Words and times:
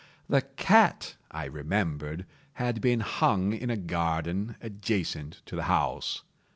The 0.27 0.41
cat, 0.41 1.15
I 1.29 1.45
remembered, 1.45 2.25
had 2.53 2.81
been 2.81 3.01
hung 3.01 3.53
in 3.53 3.69
a 3.69 3.77
garden 3.77 4.55
adjacent 4.59 5.43
to 5.45 5.55
the 5.55 5.65
house. 5.65 6.23